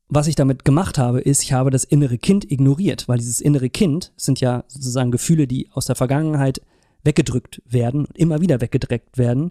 Was 0.08 0.28
ich 0.28 0.36
damit 0.36 0.64
gemacht 0.64 0.98
habe, 0.98 1.20
ist, 1.20 1.42
ich 1.42 1.52
habe 1.52 1.70
das 1.70 1.82
innere 1.82 2.18
Kind 2.18 2.50
ignoriert, 2.50 3.08
weil 3.08 3.18
dieses 3.18 3.40
innere 3.40 3.70
Kind 3.70 4.12
sind 4.16 4.40
ja 4.40 4.64
sozusagen 4.68 5.10
Gefühle, 5.10 5.48
die 5.48 5.68
aus 5.72 5.86
der 5.86 5.96
Vergangenheit 5.96 6.60
weggedrückt 7.02 7.60
werden 7.66 8.04
und 8.04 8.16
immer 8.16 8.40
wieder 8.40 8.60
weggedreckt 8.60 9.18
werden. 9.18 9.50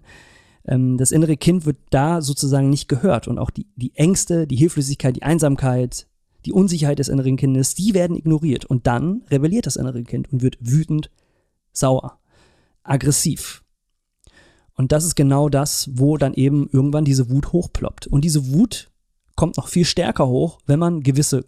Ähm, 0.66 0.96
das 0.96 1.12
innere 1.12 1.36
Kind 1.36 1.66
wird 1.66 1.78
da 1.90 2.22
sozusagen 2.22 2.70
nicht 2.70 2.88
gehört 2.88 3.28
und 3.28 3.38
auch 3.38 3.50
die, 3.50 3.66
die 3.76 3.94
Ängste, 3.96 4.46
die 4.46 4.56
Hilflosigkeit, 4.56 5.16
die 5.16 5.22
Einsamkeit, 5.22 6.06
die 6.46 6.52
Unsicherheit 6.52 7.00
des 7.00 7.08
inneren 7.08 7.36
Kindes, 7.36 7.74
die 7.74 7.92
werden 7.92 8.16
ignoriert 8.16 8.64
und 8.64 8.86
dann 8.86 9.24
rebelliert 9.30 9.66
das 9.66 9.76
innere 9.76 10.04
Kind 10.04 10.32
und 10.32 10.42
wird 10.42 10.56
wütend, 10.60 11.10
sauer, 11.72 12.18
aggressiv, 12.82 13.62
und 14.76 14.92
das 14.92 15.04
ist 15.04 15.14
genau 15.14 15.48
das, 15.48 15.88
wo 15.94 16.18
dann 16.18 16.34
eben 16.34 16.68
irgendwann 16.70 17.04
diese 17.04 17.30
Wut 17.30 17.52
hochploppt. 17.52 18.06
Und 18.06 18.24
diese 18.24 18.52
Wut 18.52 18.90
kommt 19.34 19.56
noch 19.56 19.68
viel 19.68 19.84
stärker 19.84 20.28
hoch, 20.28 20.60
wenn 20.66 20.78
man 20.78 21.02
gewisse, 21.02 21.46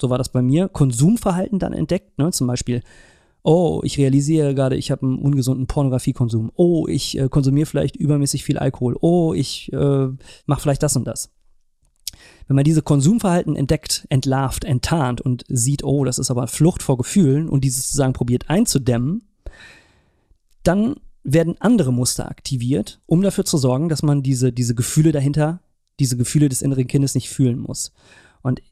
so 0.00 0.08
war 0.08 0.18
das 0.18 0.30
bei 0.30 0.40
mir, 0.40 0.68
Konsumverhalten 0.68 1.58
dann 1.58 1.74
entdeckt. 1.74 2.18
Ne? 2.18 2.30
Zum 2.32 2.46
Beispiel, 2.46 2.82
oh, 3.42 3.82
ich 3.84 3.98
realisiere 3.98 4.54
gerade, 4.54 4.76
ich 4.76 4.90
habe 4.90 5.02
einen 5.02 5.18
ungesunden 5.18 5.66
Pornografiekonsum. 5.66 6.52
Oh, 6.54 6.86
ich 6.88 7.18
äh, 7.18 7.28
konsumiere 7.28 7.66
vielleicht 7.66 7.96
übermäßig 7.96 8.44
viel 8.44 8.58
Alkohol. 8.58 8.96
Oh, 9.00 9.34
ich 9.34 9.70
äh, 9.74 10.08
mache 10.46 10.60
vielleicht 10.60 10.82
das 10.82 10.96
und 10.96 11.04
das. 11.04 11.30
Wenn 12.46 12.56
man 12.56 12.64
diese 12.64 12.82
Konsumverhalten 12.82 13.56
entdeckt, 13.56 14.06
entlarvt, 14.08 14.64
enttarnt 14.64 15.20
und 15.20 15.44
sieht, 15.48 15.84
oh, 15.84 16.04
das 16.04 16.18
ist 16.18 16.30
aber 16.30 16.46
Flucht 16.46 16.82
vor 16.82 16.96
Gefühlen 16.96 17.48
und 17.48 17.62
dieses 17.62 17.84
sozusagen 17.84 18.14
probiert 18.14 18.48
einzudämmen, 18.48 19.22
dann 20.62 20.96
werden 21.22 21.56
andere 21.60 21.92
Muster 21.92 22.28
aktiviert, 22.30 23.00
um 23.06 23.22
dafür 23.22 23.44
zu 23.44 23.58
sorgen, 23.58 23.88
dass 23.88 24.02
man 24.02 24.22
diese, 24.22 24.52
diese 24.52 24.74
Gefühle 24.74 25.12
dahinter, 25.12 25.60
diese 25.98 26.16
Gefühle 26.16 26.48
des 26.48 26.62
inneren 26.62 26.86
Kindes 26.86 27.14
nicht 27.14 27.28
fühlen 27.28 27.58
muss. 27.58 27.92
Und 28.42 28.62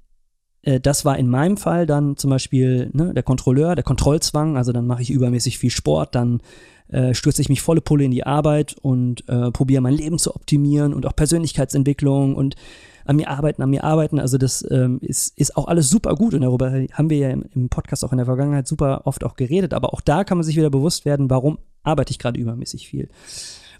äh, 0.63 0.81
das 0.81 1.05
war 1.05 1.19
in 1.19 1.29
meinem 1.29 1.57
Fall 1.57 1.87
dann 1.87 2.17
zum 2.17 2.31
Beispiel 2.31 2.91
ne, 2.93 3.13
der 3.15 3.23
Kontrolleur, 3.23 3.75
der 3.75 3.85
Kontrollzwang, 3.85 4.57
also 4.57 4.73
dann 4.73 4.87
mache 4.87 5.03
ich 5.03 5.11
übermäßig 5.11 5.59
viel 5.59 5.71
Sport, 5.71 6.15
dann 6.15 6.41
äh, 6.89 7.15
stürze 7.15 7.43
ich 7.43 7.49
mich 7.49 7.61
volle 7.61 7.81
Pulle 7.81 8.05
in 8.05 8.11
die 8.11 8.25
Arbeit 8.25 8.77
und 8.81 9.29
äh, 9.29 9.51
probiere 9.51 9.83
mein 9.83 9.95
Leben 9.95 10.19
zu 10.19 10.35
optimieren 10.35 10.95
und 10.95 11.07
auch 11.07 11.15
Persönlichkeitsentwicklung 11.15 12.35
und 12.35 12.57
an 13.05 13.17
mir 13.17 13.31
arbeiten, 13.31 13.63
an 13.63 13.71
mir 13.71 13.85
arbeiten. 13.85 14.19
Also 14.19 14.37
das 14.37 14.67
ähm, 14.71 14.99
ist, 15.01 15.37
ist 15.39 15.57
auch 15.57 15.67
alles 15.67 15.89
super 15.89 16.15
gut 16.15 16.35
und 16.35 16.43
darüber 16.43 16.71
haben 16.93 17.11
wir 17.11 17.19
ja 17.19 17.31
im, 17.31 17.45
im 17.55 17.69
Podcast 17.71 18.05
auch 18.05 18.13
in 18.13 18.19
der 18.19 18.27
Vergangenheit 18.27 18.69
super 18.69 19.03
oft 19.07 19.25
auch 19.25 19.35
geredet. 19.37 19.73
Aber 19.73 19.95
auch 19.95 20.03
da 20.03 20.25
kann 20.25 20.37
man 20.37 20.45
sich 20.45 20.57
wieder 20.57 20.69
bewusst 20.69 21.07
werden, 21.07 21.31
warum 21.31 21.59
arbeite 21.83 22.11
ich 22.11 22.19
gerade 22.19 22.39
übermäßig 22.39 22.87
viel. 22.87 23.09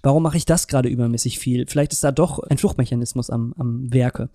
Warum 0.03 0.23
mache 0.23 0.37
ich 0.37 0.47
das 0.47 0.67
gerade 0.67 0.89
übermäßig 0.89 1.39
viel? 1.39 1.67
Vielleicht 1.67 1.93
ist 1.93 2.05
da 2.05 2.13
doch 2.13 2.39
ein 2.39 2.57
Fluchtmechanismus 2.57 3.31
am, 3.31 3.53
am 3.59 3.93
Werke. 3.93 4.31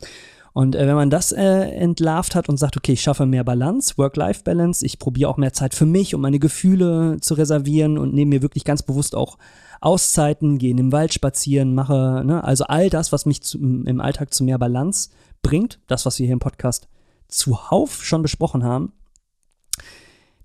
Und 0.53 0.75
äh, 0.75 0.85
wenn 0.87 0.95
man 0.95 1.09
das 1.09 1.31
äh, 1.31 1.41
entlarvt 1.41 2.35
hat 2.35 2.47
und 2.47 2.57
sagt, 2.57 2.77
okay, 2.77 2.93
ich 2.93 3.01
schaffe 3.01 3.25
mehr 3.25 3.43
Balance, 3.43 3.97
Work-Life-Balance, 3.97 4.85
ich 4.85 4.99
probiere 4.99 5.29
auch 5.29 5.37
mehr 5.37 5.51
Zeit 5.51 5.73
für 5.73 5.87
mich, 5.87 6.13
um 6.13 6.21
meine 6.21 6.39
Gefühle 6.39 7.17
zu 7.21 7.33
reservieren 7.33 7.97
und 7.97 8.13
nehme 8.13 8.35
mir 8.35 8.41
wirklich 8.43 8.63
ganz 8.63 8.83
bewusst 8.83 9.15
auch 9.15 9.37
Auszeiten, 9.81 10.59
gehe 10.59 10.69
in 10.69 10.77
den 10.77 10.91
Wald 10.91 11.13
spazieren, 11.13 11.73
mache, 11.73 12.21
ne, 12.23 12.43
also 12.43 12.65
all 12.65 12.89
das, 12.89 13.11
was 13.11 13.25
mich 13.25 13.41
zu, 13.41 13.57
im 13.59 13.99
Alltag 13.99 14.33
zu 14.33 14.43
mehr 14.43 14.59
Balance 14.59 15.09
bringt, 15.41 15.79
das, 15.87 16.05
was 16.05 16.19
wir 16.19 16.27
hier 16.27 16.33
im 16.33 16.39
Podcast 16.39 16.87
zuhauf 17.27 18.05
schon 18.05 18.21
besprochen 18.21 18.63
haben, 18.63 18.93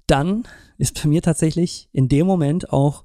dann 0.06 0.44
ist 0.78 1.00
bei 1.00 1.08
mir 1.08 1.20
tatsächlich 1.22 1.88
in 1.92 2.08
dem 2.08 2.26
Moment 2.26 2.72
auch 2.72 3.04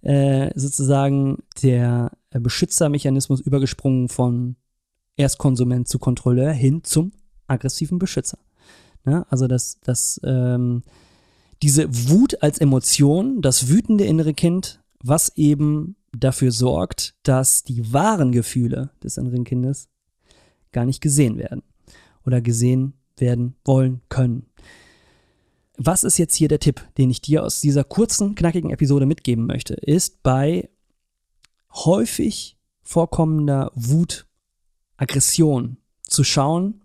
äh, 0.00 0.50
sozusagen 0.54 1.42
der 1.62 2.12
Beschützermechanismus 2.30 3.40
übergesprungen 3.40 4.08
von 4.08 4.56
Erstkonsument 5.18 5.88
zu 5.88 5.98
Kontrolleur 5.98 6.52
hin 6.52 6.82
zum 6.84 7.12
aggressiven 7.46 7.98
Beschützer. 7.98 8.38
Ne? 9.04 9.26
Also 9.30 9.46
dass 9.46 9.78
das, 9.80 10.20
ähm, 10.24 10.82
diese 11.62 11.88
Wut 12.08 12.42
als 12.42 12.58
Emotion, 12.58 13.42
das 13.42 13.68
wütende 13.68 14.04
innere 14.04 14.32
Kind 14.32 14.80
was 15.02 15.36
eben 15.36 15.96
dafür 16.12 16.52
sorgt, 16.52 17.14
dass 17.22 17.62
die 17.64 17.92
wahren 17.92 18.32
Gefühle 18.32 18.90
des 19.02 19.16
inneren 19.16 19.44
Kindes 19.44 19.88
gar 20.72 20.84
nicht 20.84 21.00
gesehen 21.00 21.38
werden 21.38 21.62
oder 22.26 22.40
gesehen 22.40 22.94
werden 23.16 23.56
wollen 23.64 24.00
können. 24.08 24.46
Was 25.76 26.02
ist 26.02 26.18
jetzt 26.18 26.34
hier 26.34 26.48
der 26.48 26.58
Tipp, 26.58 26.84
den 26.98 27.10
ich 27.10 27.20
dir 27.20 27.44
aus 27.44 27.60
dieser 27.60 27.84
kurzen, 27.84 28.34
knackigen 28.34 28.70
Episode 28.70 29.06
mitgeben 29.06 29.46
möchte, 29.46 29.74
ist 29.74 30.22
bei 30.22 30.68
häufig 31.72 32.58
vorkommender 32.82 33.70
Wut, 33.74 34.26
Aggression 34.98 35.78
zu 36.02 36.24
schauen, 36.24 36.82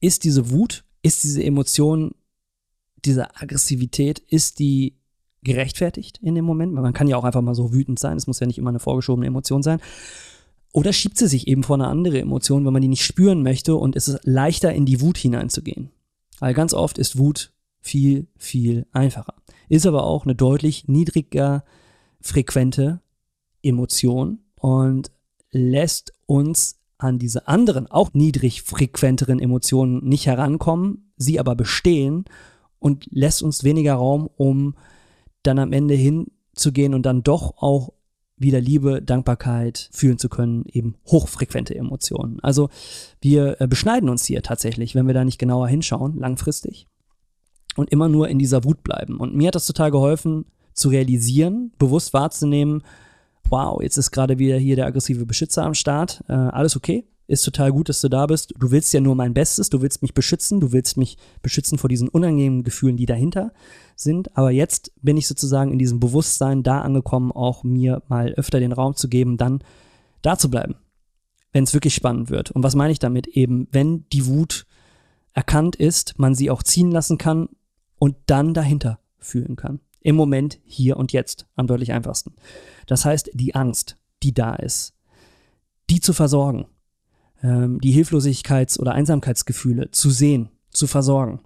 ist 0.00 0.24
diese 0.24 0.50
Wut, 0.50 0.84
ist 1.02 1.24
diese 1.24 1.42
Emotion, 1.42 2.14
diese 3.04 3.34
Aggressivität, 3.36 4.18
ist 4.18 4.58
die 4.58 4.96
gerechtfertigt 5.42 6.18
in 6.22 6.34
dem 6.34 6.44
Moment? 6.44 6.74
Weil 6.74 6.82
man 6.82 6.92
kann 6.92 7.08
ja 7.08 7.16
auch 7.16 7.24
einfach 7.24 7.42
mal 7.42 7.54
so 7.54 7.72
wütend 7.72 7.98
sein, 7.98 8.16
es 8.16 8.26
muss 8.26 8.40
ja 8.40 8.46
nicht 8.46 8.58
immer 8.58 8.70
eine 8.70 8.78
vorgeschobene 8.78 9.26
Emotion 9.26 9.62
sein. 9.62 9.80
Oder 10.72 10.92
schiebt 10.92 11.18
sie 11.18 11.28
sich 11.28 11.46
eben 11.46 11.62
vor 11.62 11.76
eine 11.76 11.86
andere 11.86 12.18
Emotion, 12.20 12.64
wenn 12.66 12.72
man 12.72 12.82
die 12.82 12.88
nicht 12.88 13.04
spüren 13.04 13.42
möchte 13.42 13.76
und 13.76 13.96
es 13.96 14.08
ist 14.08 14.20
leichter 14.24 14.72
in 14.72 14.86
die 14.86 15.00
Wut 15.00 15.16
hineinzugehen. 15.16 15.90
Weil 16.40 16.52
ganz 16.52 16.74
oft 16.74 16.98
ist 16.98 17.16
Wut 17.16 17.52
viel, 17.80 18.26
viel 18.36 18.86
einfacher. 18.92 19.34
Ist 19.68 19.86
aber 19.86 20.04
auch 20.04 20.24
eine 20.24 20.34
deutlich 20.34 20.88
niedriger 20.88 21.64
frequente 22.20 23.00
Emotion 23.62 24.40
und 24.56 25.12
lässt 25.52 26.12
uns 26.26 26.80
an 27.04 27.18
diese 27.18 27.46
anderen, 27.48 27.86
auch 27.86 28.12
niedrig 28.14 28.62
frequenteren 28.62 29.38
Emotionen 29.38 30.04
nicht 30.04 30.26
herankommen, 30.26 31.12
sie 31.16 31.38
aber 31.38 31.54
bestehen 31.54 32.24
und 32.78 33.06
lässt 33.10 33.42
uns 33.42 33.64
weniger 33.64 33.94
Raum, 33.94 34.28
um 34.36 34.74
dann 35.42 35.58
am 35.58 35.72
Ende 35.72 35.94
hinzugehen 35.94 36.94
und 36.94 37.04
dann 37.04 37.22
doch 37.22 37.58
auch 37.58 37.92
wieder 38.36 38.60
Liebe, 38.60 39.00
Dankbarkeit 39.00 39.88
fühlen 39.92 40.18
zu 40.18 40.28
können, 40.28 40.64
eben 40.66 40.96
hochfrequente 41.06 41.74
Emotionen. 41.74 42.40
Also 42.40 42.68
wir 43.20 43.60
äh, 43.60 43.68
beschneiden 43.68 44.08
uns 44.08 44.24
hier 44.24 44.42
tatsächlich, 44.42 44.94
wenn 44.94 45.06
wir 45.06 45.14
da 45.14 45.24
nicht 45.24 45.38
genauer 45.38 45.68
hinschauen, 45.68 46.18
langfristig 46.18 46.88
und 47.76 47.90
immer 47.90 48.08
nur 48.08 48.28
in 48.28 48.38
dieser 48.38 48.64
Wut 48.64 48.82
bleiben. 48.82 49.18
Und 49.18 49.34
mir 49.34 49.48
hat 49.48 49.54
das 49.54 49.66
total 49.66 49.90
geholfen 49.90 50.46
zu 50.72 50.88
realisieren, 50.88 51.72
bewusst 51.78 52.12
wahrzunehmen, 52.12 52.82
wow, 53.50 53.80
jetzt 53.82 53.96
ist 53.96 54.10
gerade 54.10 54.38
wieder 54.38 54.56
hier 54.58 54.76
der 54.76 54.86
aggressive 54.86 55.26
Beschützer 55.26 55.64
am 55.64 55.74
Start, 55.74 56.24
äh, 56.28 56.32
alles 56.32 56.76
okay, 56.76 57.06
ist 57.26 57.44
total 57.44 57.72
gut, 57.72 57.88
dass 57.88 58.00
du 58.00 58.08
da 58.08 58.26
bist. 58.26 58.52
Du 58.58 58.70
willst 58.70 58.92
ja 58.92 59.00
nur 59.00 59.14
mein 59.14 59.32
Bestes, 59.32 59.70
du 59.70 59.80
willst 59.80 60.02
mich 60.02 60.12
beschützen, 60.12 60.60
du 60.60 60.72
willst 60.72 60.96
mich 60.96 61.16
beschützen 61.42 61.78
vor 61.78 61.88
diesen 61.88 62.08
unangenehmen 62.08 62.64
Gefühlen, 62.64 62.96
die 62.96 63.06
dahinter 63.06 63.52
sind. 63.96 64.36
Aber 64.36 64.50
jetzt 64.50 64.92
bin 65.00 65.16
ich 65.16 65.26
sozusagen 65.26 65.72
in 65.72 65.78
diesem 65.78 66.00
Bewusstsein 66.00 66.62
da 66.62 66.82
angekommen, 66.82 67.32
auch 67.32 67.64
mir 67.64 68.02
mal 68.08 68.34
öfter 68.34 68.60
den 68.60 68.72
Raum 68.72 68.94
zu 68.94 69.08
geben, 69.08 69.36
dann 69.36 69.64
da 70.20 70.36
zu 70.36 70.50
bleiben, 70.50 70.76
wenn 71.52 71.64
es 71.64 71.72
wirklich 71.72 71.94
spannend 71.94 72.28
wird. 72.28 72.50
Und 72.50 72.62
was 72.62 72.74
meine 72.74 72.92
ich 72.92 72.98
damit? 72.98 73.26
Eben, 73.26 73.68
wenn 73.70 74.06
die 74.12 74.26
Wut 74.26 74.66
erkannt 75.32 75.76
ist, 75.76 76.18
man 76.18 76.34
sie 76.34 76.50
auch 76.50 76.62
ziehen 76.62 76.90
lassen 76.90 77.16
kann 77.16 77.48
und 77.98 78.16
dann 78.26 78.52
dahinter 78.52 78.98
fühlen 79.18 79.56
kann. 79.56 79.80
Im 80.04 80.16
Moment, 80.16 80.60
hier 80.64 80.98
und 80.98 81.12
jetzt, 81.12 81.46
am 81.56 81.66
deutlich 81.66 81.92
einfachsten. 81.92 82.34
Das 82.86 83.06
heißt, 83.06 83.30
die 83.32 83.54
Angst, 83.54 83.96
die 84.22 84.34
da 84.34 84.54
ist, 84.54 84.94
die 85.88 85.98
zu 85.98 86.12
versorgen, 86.12 86.66
ähm, 87.42 87.80
die 87.80 87.92
Hilflosigkeits- 87.92 88.78
oder 88.78 88.92
Einsamkeitsgefühle 88.92 89.90
zu 89.92 90.10
sehen, 90.10 90.50
zu 90.70 90.86
versorgen, 90.86 91.40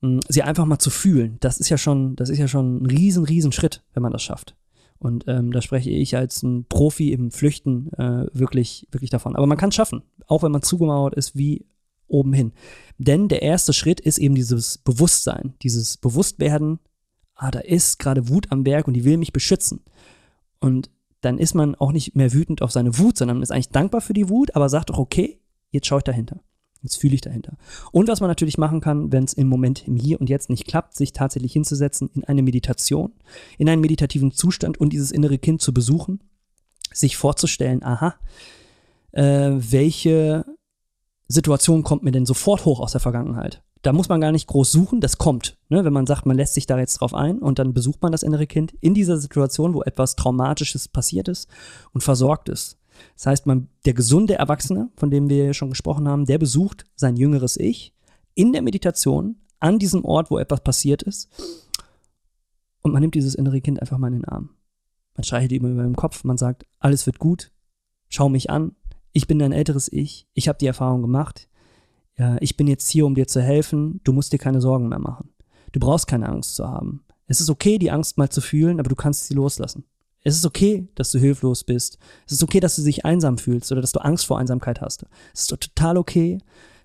hm, 0.00 0.20
sie 0.28 0.42
einfach 0.42 0.64
mal 0.64 0.78
zu 0.78 0.88
fühlen, 0.88 1.36
das 1.40 1.60
ist 1.60 1.68
ja 1.68 1.76
schon, 1.76 2.16
das 2.16 2.30
ist 2.30 2.38
ja 2.38 2.48
schon 2.48 2.82
ein 2.82 2.86
riesen, 2.86 3.24
riesen 3.24 3.52
Schritt, 3.52 3.84
wenn 3.92 4.02
man 4.02 4.12
das 4.12 4.22
schafft. 4.22 4.56
Und 4.98 5.24
ähm, 5.28 5.52
da 5.52 5.60
spreche 5.60 5.90
ich 5.90 6.16
als 6.16 6.42
ein 6.42 6.64
Profi 6.66 7.12
im 7.12 7.30
Flüchten 7.30 7.92
äh, 7.92 8.26
wirklich, 8.32 8.88
wirklich 8.90 9.10
davon. 9.10 9.36
Aber 9.36 9.46
man 9.46 9.58
kann 9.58 9.68
es 9.68 9.74
schaffen, 9.74 10.02
auch 10.28 10.42
wenn 10.42 10.52
man 10.52 10.62
zugemauert 10.62 11.14
ist 11.14 11.36
wie 11.36 11.66
oben 12.06 12.32
hin. 12.32 12.52
Denn 12.96 13.28
der 13.28 13.42
erste 13.42 13.74
Schritt 13.74 14.00
ist 14.00 14.18
eben 14.18 14.34
dieses 14.34 14.78
Bewusstsein, 14.78 15.54
dieses 15.62 15.98
Bewusstwerden, 15.98 16.80
ah, 17.40 17.50
da 17.50 17.60
ist 17.60 17.98
gerade 17.98 18.28
Wut 18.28 18.52
am 18.52 18.66
Werk 18.66 18.86
und 18.86 18.94
die 18.94 19.04
will 19.04 19.16
mich 19.16 19.32
beschützen. 19.32 19.80
Und 20.60 20.90
dann 21.22 21.38
ist 21.38 21.54
man 21.54 21.74
auch 21.74 21.92
nicht 21.92 22.14
mehr 22.14 22.32
wütend 22.32 22.62
auf 22.62 22.70
seine 22.70 22.98
Wut, 22.98 23.16
sondern 23.16 23.42
ist 23.42 23.50
eigentlich 23.50 23.70
dankbar 23.70 24.02
für 24.02 24.12
die 24.12 24.28
Wut, 24.28 24.54
aber 24.54 24.68
sagt 24.68 24.90
doch, 24.90 24.98
okay, 24.98 25.40
jetzt 25.70 25.86
schaue 25.86 25.98
ich 25.98 26.04
dahinter. 26.04 26.40
Jetzt 26.82 26.96
fühle 26.96 27.14
ich 27.14 27.20
dahinter. 27.20 27.56
Und 27.92 28.08
was 28.08 28.20
man 28.20 28.28
natürlich 28.28 28.56
machen 28.56 28.80
kann, 28.80 29.12
wenn 29.12 29.24
es 29.24 29.32
im 29.32 29.48
Moment 29.48 29.86
im 29.86 29.96
Hier 29.96 30.20
und 30.20 30.30
Jetzt 30.30 30.48
nicht 30.48 30.66
klappt, 30.66 30.94
sich 30.94 31.12
tatsächlich 31.12 31.52
hinzusetzen 31.52 32.10
in 32.14 32.24
eine 32.24 32.42
Meditation, 32.42 33.12
in 33.58 33.68
einen 33.68 33.82
meditativen 33.82 34.32
Zustand 34.32 34.78
und 34.78 34.92
dieses 34.92 35.10
innere 35.10 35.38
Kind 35.38 35.60
zu 35.60 35.74
besuchen, 35.74 36.20
sich 36.92 37.16
vorzustellen, 37.16 37.82
aha, 37.82 38.14
äh, 39.12 39.50
welche 39.52 40.44
Situation 41.28 41.82
kommt 41.82 42.02
mir 42.02 42.12
denn 42.12 42.26
sofort 42.26 42.64
hoch 42.64 42.80
aus 42.80 42.92
der 42.92 43.00
Vergangenheit? 43.00 43.62
Da 43.82 43.92
muss 43.92 44.08
man 44.08 44.20
gar 44.20 44.32
nicht 44.32 44.46
groß 44.46 44.70
suchen, 44.70 45.00
das 45.00 45.18
kommt. 45.18 45.56
Ne? 45.68 45.84
Wenn 45.84 45.92
man 45.92 46.06
sagt, 46.06 46.26
man 46.26 46.36
lässt 46.36 46.54
sich 46.54 46.66
da 46.66 46.78
jetzt 46.78 47.00
drauf 47.00 47.14
ein 47.14 47.38
und 47.38 47.58
dann 47.58 47.72
besucht 47.72 48.02
man 48.02 48.12
das 48.12 48.22
innere 48.22 48.46
Kind 48.46 48.74
in 48.80 48.94
dieser 48.94 49.16
Situation, 49.16 49.74
wo 49.74 49.82
etwas 49.82 50.16
Traumatisches 50.16 50.88
passiert 50.88 51.28
ist 51.28 51.48
und 51.92 52.02
versorgt 52.02 52.48
ist. 52.48 52.78
Das 53.16 53.26
heißt, 53.26 53.46
man, 53.46 53.68
der 53.86 53.94
gesunde 53.94 54.34
Erwachsene, 54.34 54.90
von 54.96 55.10
dem 55.10 55.30
wir 55.30 55.54
schon 55.54 55.70
gesprochen 55.70 56.06
haben, 56.06 56.26
der 56.26 56.38
besucht 56.38 56.84
sein 56.96 57.16
jüngeres 57.16 57.56
Ich 57.56 57.94
in 58.34 58.52
der 58.52 58.62
Meditation 58.62 59.36
an 59.58 59.78
diesem 59.78 60.04
Ort, 60.04 60.30
wo 60.30 60.38
etwas 60.38 60.62
passiert 60.62 61.02
ist. 61.02 61.30
Und 62.82 62.92
man 62.92 63.00
nimmt 63.00 63.14
dieses 63.14 63.34
innere 63.34 63.60
Kind 63.60 63.80
einfach 63.80 63.98
mal 63.98 64.08
in 64.08 64.20
den 64.20 64.24
Arm. 64.24 64.50
Man 65.14 65.24
streichelt 65.24 65.52
ihm 65.52 65.70
über 65.70 65.82
den 65.82 65.96
Kopf, 65.96 66.24
man 66.24 66.38
sagt, 66.38 66.66
alles 66.78 67.06
wird 67.06 67.18
gut, 67.18 67.50
schau 68.08 68.28
mich 68.28 68.48
an, 68.50 68.74
ich 69.12 69.26
bin 69.26 69.38
dein 69.38 69.52
älteres 69.52 69.92
Ich, 69.92 70.26
ich 70.34 70.48
habe 70.48 70.58
die 70.58 70.66
Erfahrung 70.66 71.02
gemacht, 71.02 71.48
ich 72.40 72.56
bin 72.56 72.66
jetzt 72.66 72.88
hier, 72.88 73.06
um 73.06 73.14
dir 73.14 73.26
zu 73.26 73.40
helfen, 73.40 74.00
du 74.04 74.12
musst 74.12 74.32
dir 74.32 74.38
keine 74.38 74.60
Sorgen 74.60 74.88
mehr 74.88 74.98
machen. 74.98 75.30
Du 75.72 75.80
brauchst 75.80 76.06
keine 76.06 76.28
Angst 76.28 76.56
zu 76.56 76.68
haben. 76.68 77.04
Es 77.26 77.40
ist 77.40 77.48
okay, 77.48 77.78
die 77.78 77.90
Angst 77.90 78.18
mal 78.18 78.28
zu 78.28 78.40
fühlen, 78.40 78.80
aber 78.80 78.88
du 78.88 78.96
kannst 78.96 79.26
sie 79.26 79.34
loslassen. 79.34 79.84
Es 80.22 80.36
ist 80.36 80.44
okay, 80.44 80.88
dass 80.96 81.12
du 81.12 81.18
hilflos 81.18 81.64
bist. 81.64 81.98
Es 82.26 82.32
ist 82.32 82.42
okay, 82.42 82.60
dass 82.60 82.76
du 82.76 82.82
dich 82.82 83.04
einsam 83.04 83.38
fühlst 83.38 83.72
oder 83.72 83.80
dass 83.80 83.92
du 83.92 84.00
Angst 84.00 84.26
vor 84.26 84.38
Einsamkeit 84.38 84.80
hast. 84.80 85.06
Es 85.32 85.42
ist 85.42 85.46
total 85.46 85.96
okay, 85.96 86.38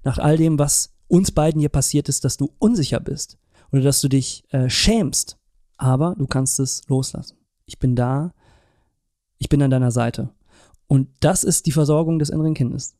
nach 0.03 0.19
all 0.19 0.37
dem, 0.37 0.57
was 0.57 0.93
uns 1.07 1.31
beiden 1.31 1.59
hier 1.59 1.69
passiert 1.69 2.07
ist, 2.07 2.23
dass 2.23 2.37
du 2.37 2.51
unsicher 2.59 2.99
bist 2.99 3.37
oder 3.71 3.81
dass 3.81 4.01
du 4.01 4.07
dich 4.07 4.43
äh, 4.49 4.69
schämst. 4.69 5.37
Aber 5.77 6.15
du 6.17 6.27
kannst 6.27 6.59
es 6.59 6.83
loslassen. 6.87 7.37
Ich 7.65 7.79
bin 7.79 7.95
da. 7.95 8.33
Ich 9.37 9.49
bin 9.49 9.61
an 9.61 9.71
deiner 9.71 9.91
Seite. 9.91 10.29
Und 10.87 11.09
das 11.19 11.43
ist 11.43 11.65
die 11.65 11.71
Versorgung 11.71 12.19
des 12.19 12.29
inneren 12.29 12.53
Kindes. 12.53 12.95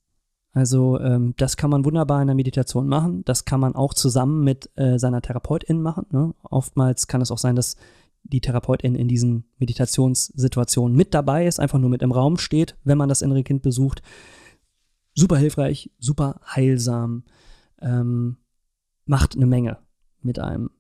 Also 0.56 0.98
ähm, 1.02 1.34
das 1.36 1.58
kann 1.58 1.70
man 1.70 1.84
wunderbar 1.84 2.22
in 2.22 2.28
der 2.28 2.36
Meditation 2.36 2.88
machen. 2.88 3.26
Das 3.26 3.44
kann 3.44 3.60
man 3.60 3.76
auch 3.76 3.94
zusammen 3.94 4.42
mit 4.42 4.70
äh, 4.78 4.98
seiner 4.98 5.22
Therapeutin 5.22 5.82
machen. 5.82 6.06
Ne? 6.12 6.34
Oftmals 6.44 7.08
kann 7.08 7.22
es 7.22 7.30
auch 7.30 7.38
sein, 7.38 7.58
dass 7.58 7.76
die 8.24 8.40
Therapeutin 8.40 8.96
in 8.96 9.10
diesen 9.10 9.44
Meditationssituationen 9.60 10.96
mit 10.96 11.14
dabei 11.14 11.46
ist, 11.46 11.60
einfach 11.60 11.78
nur 11.78 11.90
mit 11.90 12.02
im 12.02 12.14
Raum 12.14 12.38
steht, 12.38 12.78
wenn 12.86 12.98
man 12.98 13.10
das 13.10 13.22
innere 13.22 13.44
Kind 13.44 13.64
besucht. 13.64 14.02
Super 15.14 15.38
hilfreich, 15.38 15.92
super 16.00 16.40
heilsam, 16.48 17.24
ähm, 17.82 18.38
macht 19.06 19.36
eine 19.36 19.48
Menge 19.48 19.80
mit 20.22 20.40
einem. 20.40 20.72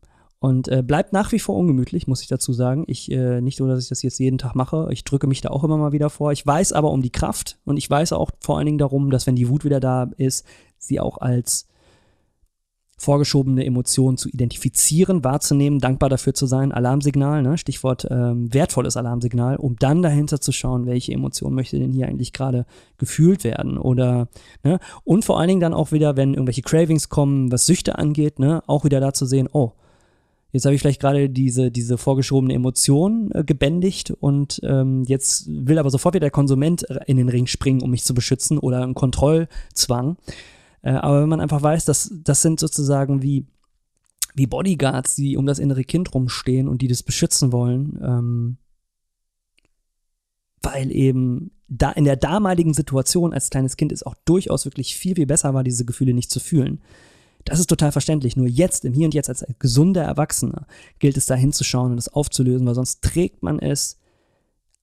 Und 0.45 0.67
äh, 0.67 0.83
bleibt 0.83 1.11
nach 1.11 1.31
wie 1.31 1.39
vor 1.39 1.55
ungemütlich, 1.55 2.05
muss 2.05 2.21
ich 2.21 2.27
dazu 2.27 2.53
sagen. 2.53 2.83
Ich, 2.85 3.09
äh, 3.11 3.41
nicht 3.41 3.59
nur, 3.59 3.67
dass 3.67 3.81
ich 3.81 3.89
das 3.89 4.03
jetzt 4.03 4.19
jeden 4.19 4.37
Tag 4.37 4.53
mache, 4.53 4.89
ich 4.91 5.03
drücke 5.03 5.25
mich 5.25 5.41
da 5.41 5.49
auch 5.49 5.63
immer 5.63 5.75
mal 5.75 5.91
wieder 5.91 6.11
vor. 6.11 6.31
Ich 6.31 6.45
weiß 6.45 6.71
aber 6.73 6.91
um 6.91 7.01
die 7.01 7.09
Kraft 7.09 7.57
und 7.65 7.77
ich 7.77 7.89
weiß 7.89 8.13
auch 8.13 8.29
vor 8.41 8.57
allen 8.57 8.67
Dingen 8.67 8.77
darum, 8.77 9.09
dass 9.09 9.25
wenn 9.25 9.35
die 9.35 9.49
Wut 9.49 9.65
wieder 9.65 9.79
da 9.79 10.11
ist, 10.17 10.45
sie 10.77 10.99
auch 10.99 11.17
als 11.17 11.65
vorgeschobene 12.95 13.65
Emotion 13.65 14.17
zu 14.17 14.29
identifizieren, 14.29 15.23
wahrzunehmen, 15.23 15.79
dankbar 15.79 16.09
dafür 16.09 16.35
zu 16.35 16.45
sein, 16.45 16.71
Alarmsignal, 16.71 17.41
ne? 17.41 17.57
Stichwort 17.57 18.07
ähm, 18.11 18.53
wertvolles 18.53 18.97
Alarmsignal, 18.97 19.55
um 19.55 19.77
dann 19.77 20.03
dahinter 20.03 20.41
zu 20.41 20.51
schauen, 20.51 20.85
welche 20.85 21.11
Emotion 21.11 21.55
möchte 21.55 21.79
denn 21.79 21.91
hier 21.91 22.07
eigentlich 22.07 22.33
gerade 22.33 22.67
gefühlt 22.99 23.43
werden 23.43 23.79
oder 23.79 24.27
ne? 24.63 24.77
und 25.03 25.25
vor 25.25 25.39
allen 25.39 25.47
Dingen 25.47 25.59
dann 25.59 25.73
auch 25.73 25.91
wieder, 25.91 26.15
wenn 26.17 26.35
irgendwelche 26.35 26.61
Cravings 26.61 27.09
kommen, 27.09 27.51
was 27.51 27.65
Süchte 27.65 27.97
angeht, 27.97 28.37
ne? 28.37 28.61
auch 28.67 28.85
wieder 28.85 28.99
da 28.99 29.11
zu 29.11 29.25
sehen, 29.25 29.49
oh, 29.51 29.71
Jetzt 30.55 30.63
habe 30.63 30.74
ich 30.74 30.79
vielleicht 30.79 31.01
gerade 31.01 31.29
diese, 31.29 31.69
diese 31.69 31.97
vorgeschobene 31.97 32.53
Emotion 32.53 33.29
äh, 33.33 33.43
gebändigt 33.43 34.12
und 34.12 34.62
ähm, 34.63 35.03
jetzt 35.03 35.47
will 35.50 35.77
aber 35.77 35.89
sofort 35.89 36.15
wieder 36.15 36.27
der 36.27 36.31
Konsument 36.31 36.83
in 37.07 37.17
den 37.17 37.27
Ring 37.27 37.45
springen, 37.45 37.81
um 37.81 37.91
mich 37.91 38.05
zu 38.05 38.13
beschützen 38.13 38.57
oder 38.57 38.81
ein 38.81 38.93
Kontrollzwang. 38.93 40.15
Äh, 40.81 40.91
aber 40.91 41.21
wenn 41.21 41.27
man 41.27 41.41
einfach 41.41 41.62
weiß, 41.62 41.83
dass 41.83 42.09
das 42.24 42.41
sind 42.41 42.62
sozusagen 42.62 43.21
wie, 43.21 43.47
wie 44.33 44.47
Bodyguards, 44.47 45.15
die 45.15 45.35
um 45.35 45.45
das 45.45 45.59
innere 45.59 45.83
Kind 45.83 46.13
rumstehen 46.13 46.69
und 46.69 46.81
die 46.81 46.88
das 46.88 47.03
beschützen 47.03 47.51
wollen, 47.51 48.00
ähm, 48.01 48.57
weil 50.62 50.89
eben 50.89 51.51
da 51.67 51.91
in 51.91 52.05
der 52.05 52.15
damaligen 52.15 52.74
Situation 52.74 53.33
als 53.33 53.50
kleines 53.50 53.75
Kind 53.75 53.91
es 53.91 54.03
auch 54.03 54.15
durchaus 54.24 54.63
wirklich 54.63 54.95
viel, 54.95 55.15
viel 55.15 55.25
besser 55.25 55.53
war, 55.53 55.65
diese 55.65 55.83
Gefühle 55.83 56.13
nicht 56.13 56.31
zu 56.31 56.39
fühlen. 56.39 56.79
Das 57.45 57.59
ist 57.59 57.67
total 57.67 57.91
verständlich. 57.91 58.35
Nur 58.35 58.47
jetzt, 58.47 58.85
im 58.85 58.93
Hier 58.93 59.05
und 59.05 59.13
Jetzt, 59.13 59.29
als 59.29 59.45
gesunder 59.59 60.03
Erwachsener, 60.03 60.67
gilt 60.99 61.15
es 61.15 61.27
da 61.27 61.35
hinzuschauen 61.35 61.91
und 61.91 61.97
es 61.97 62.09
aufzulösen, 62.09 62.67
weil 62.67 62.75
sonst 62.75 63.01
trägt 63.03 63.43
man 63.43 63.59
es 63.59 63.99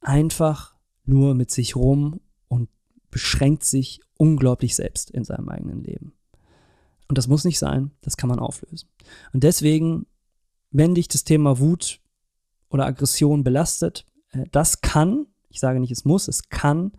einfach 0.01 0.75
nur 1.05 1.35
mit 1.35 1.51
sich 1.51 1.75
rum 1.75 2.21
und 2.49 2.69
beschränkt 3.11 3.65
sich 3.65 4.01
unglaublich 4.17 4.77
selbst 4.77 5.11
in 5.11 5.25
seinem 5.25 5.49
eigenen 5.49 5.83
Leben. 5.83 6.13
Und 7.09 7.19
das 7.19 7.27
muss 7.27 7.45
nicht 7.45 7.59
sein, 7.59 7.91
das 8.01 8.17
kann 8.17 8.29
man 8.29 8.39
auflösen. 8.39 8.89
Und 9.33 9.43
deswegen, 9.43 10.07
wenn 10.71 10.95
dich 10.95 11.09
das 11.09 11.25
Thema 11.25 11.59
Wut 11.59 12.01
oder 12.71 12.87
Aggression 12.87 13.43
belastet, 13.43 14.07
äh, 14.31 14.45
das 14.53 14.81
kann, 14.81 15.27
ich 15.49 15.59
sage 15.59 15.81
nicht, 15.81 15.91
es 15.91 16.05
muss, 16.05 16.29
es 16.29 16.49
kann 16.49 16.93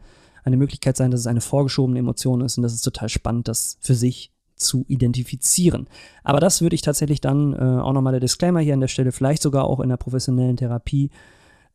eine 0.44 0.58
Möglichkeit 0.58 0.98
sein, 0.98 1.10
dass 1.10 1.22
es 1.22 1.28
eine 1.28 1.42
vorgeschobene 1.42 2.00
Emotion 2.00 2.42
ist 2.42 2.58
und 2.58 2.64
das 2.64 2.74
ist 2.74 2.82
total 2.82 3.08
spannend, 3.08 3.48
das 3.48 3.78
für 3.80 3.96
sich 3.96 4.33
zu 4.56 4.86
identifizieren. 4.88 5.88
Aber 6.24 6.40
das 6.40 6.62
würde 6.62 6.76
ich 6.76 6.82
tatsächlich 6.82 7.22
dann 7.22 7.54
äh, 7.54 7.58
auch 7.58 7.94
nochmal 7.94 8.14
der 8.14 8.20
Disclaimer 8.20 8.60
hier 8.60 8.74
an 8.74 8.82
der 8.82 8.88
Stelle, 8.88 9.12
vielleicht 9.12 9.42
sogar 9.42 9.66
auch 9.66 9.80
in 9.80 9.90
der 9.90 9.98
professionellen 9.98 10.58
Therapie 10.58 11.10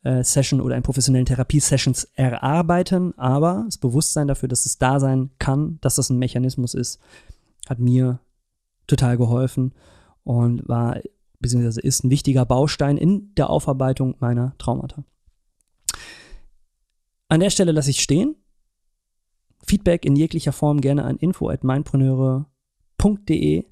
äh, 0.03 0.23
Session 0.23 0.61
oder 0.61 0.77
in 0.77 0.83
professionellen 0.83 1.27
Therapiesessions 1.27 2.05
erarbeiten, 2.15 3.17
aber 3.19 3.65
das 3.67 3.79
Bewusstsein 3.79 4.29
dafür, 4.29 4.49
dass 4.49 4.67
es 4.67 4.79
da 4.79 5.01
sein 5.01 5.31
kann, 5.39 5.79
dass 5.81 5.97
das 5.97 6.11
ein 6.11 6.19
Mechanismus 6.19 6.75
ist, 6.75 7.01
hat 7.69 7.79
mir 7.79 8.21
total 8.87 9.17
geholfen 9.17 9.75
und 10.25 10.69
war 10.69 11.01
beziehungsweise 11.41 11.81
ist 11.81 12.05
ein 12.05 12.11
wichtiger 12.11 12.45
Baustein 12.45 12.97
in 12.97 13.35
der 13.37 13.51
Aufarbeitung 13.51 14.17
meiner 14.21 14.55
Traumata. 14.59 15.05
An 17.29 17.41
der 17.41 17.51
Stelle 17.51 17.73
lasse 17.73 17.91
ich 17.91 18.01
stehen. 18.01 18.37
Feedback 19.67 20.05
in 20.05 20.17
jeglicher 20.17 20.53
Form 20.53 20.81
gerne 20.81 21.05
an 21.05 21.19
info@mindpreneure.de. 22.99 23.65